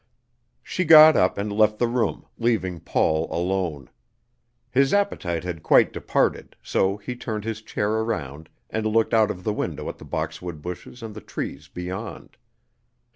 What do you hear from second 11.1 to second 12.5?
the trees beyond.